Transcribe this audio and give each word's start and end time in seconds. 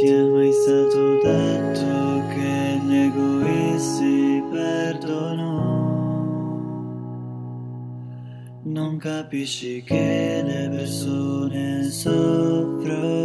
Ti 0.00 0.06
è 0.06 0.22
mai 0.22 0.50
stato 0.50 1.18
detto 1.22 2.26
che 2.32 2.80
gli 2.86 2.94
egoisti 2.94 4.42
perdono? 4.50 5.48
Non 8.62 8.96
capisci 8.96 9.82
che 9.82 10.42
le 10.42 10.70
persone 10.70 11.82
soffrono, 11.90 13.19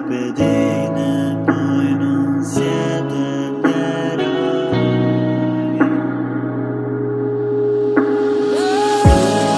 le 0.00 0.06
pedine, 0.08 1.42
voi 1.44 1.94
non 1.96 2.42
siete 2.42 3.52
gli 3.60 3.70
eroi. 3.70 4.68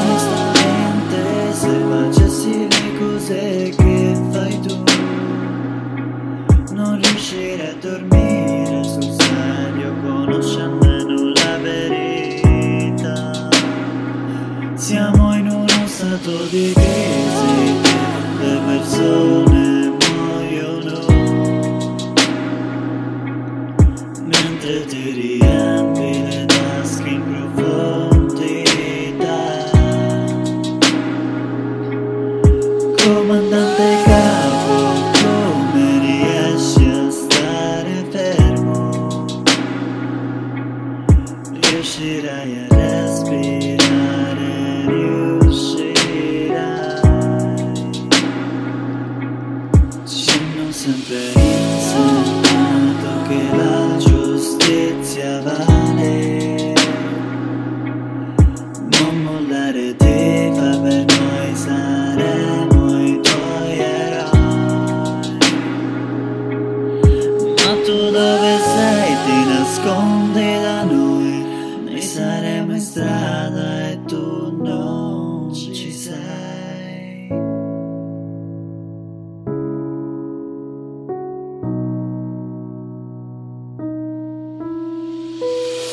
Onestamente, 0.01 1.53
se 1.53 1.73
facessi 1.91 2.69
le 2.69 2.99
cose 2.99 3.75
che 3.77 4.21
fai 4.31 4.61
tu, 4.61 4.83
non 6.73 7.01
riuscirei 7.01 7.69
a 7.69 7.75
dormire 7.81 8.85
sul 8.85 9.15
serio, 9.19 9.95
conosci 10.03 10.61
almeno 10.61 11.33
la 11.35 11.59
verità. 11.59 13.49
Siamo 14.75 15.35
in 15.37 15.49
uno 15.49 15.87
stato 15.87 16.45
di 16.51 16.73
crisi, 16.73 17.81
le 18.39 18.61
persone 18.67 19.52
insegnato 51.75 53.11
che 53.29 53.41
la 53.57 53.97
giustizia 53.97 55.43
vale. 55.43 56.73
Non 58.99 59.15
mollare 59.23 59.97
ti 59.97 60.51
fa 60.55 60.71
per 60.79 61.05
noi, 61.05 61.55
saremo 61.55 63.01
i 63.01 63.21
tuoi. 63.21 63.41
Ma 67.65 67.73
tu 67.85 67.99
dove 68.11 68.53
sei? 68.75 69.11
Ti 69.25 69.39
nascondi 69.47 70.62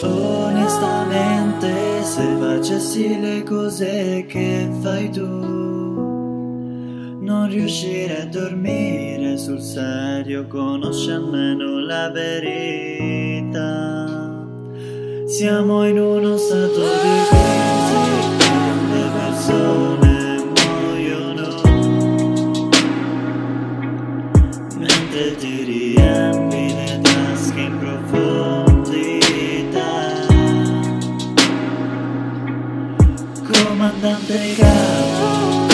Onestamente, 0.02 2.04
se 2.04 2.24
facessi 2.40 3.20
le 3.20 3.44
cose 3.44 4.24
che 4.28 4.70
fai 4.82 5.10
tu, 5.10 5.28
non 7.20 7.50
riuscirei 7.50 8.22
a 8.22 8.26
dormire 8.28 9.38
sul 9.38 9.60
serio, 9.60 10.48
conosci 10.48 11.12
almeno 11.12 11.80
la 11.80 12.10
verità. 12.12 14.08
Siamo 15.26 15.86
in 15.86 16.00
uno 16.00 16.38
stato 16.38 16.80
di 16.80 17.28
crisi. 17.30 17.59
pecado 34.30 35.66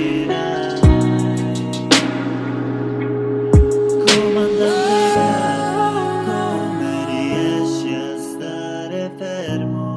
comandante 4.08 5.28
come 6.26 6.92
riesci 7.06 7.94
a 7.94 8.18
stare 8.18 9.12
fermo 9.16 9.92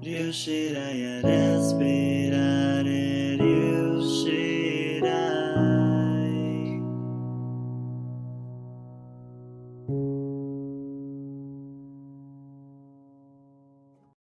riuscirai 0.00 1.04
a 1.04 1.20
respirare 1.20 2.55